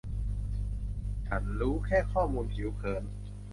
[1.27, 3.03] ฉันรู้แค่ข้อมูลผิวเผิน